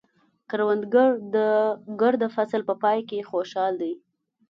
[0.49, 1.37] کروندګر د
[2.01, 3.93] ګرده فصل په پای کې خوشحال دی